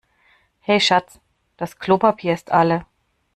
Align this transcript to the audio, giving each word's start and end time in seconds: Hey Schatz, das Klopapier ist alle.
Hey 0.61 0.79
Schatz, 0.81 1.19
das 1.57 1.77
Klopapier 1.77 2.33
ist 2.33 2.51
alle. 2.51 2.87